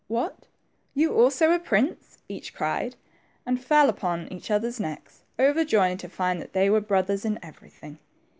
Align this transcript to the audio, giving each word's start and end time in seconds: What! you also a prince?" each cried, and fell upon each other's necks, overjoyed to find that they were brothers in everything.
What! 0.07 0.47
you 0.95 1.13
also 1.15 1.51
a 1.51 1.59
prince?" 1.59 2.17
each 2.27 2.55
cried, 2.55 2.95
and 3.45 3.63
fell 3.63 3.87
upon 3.87 4.29
each 4.29 4.49
other's 4.49 4.79
necks, 4.79 5.21
overjoyed 5.39 5.99
to 5.99 6.09
find 6.09 6.41
that 6.41 6.53
they 6.53 6.71
were 6.71 6.81
brothers 6.81 7.23
in 7.23 7.37
everything. 7.43 7.99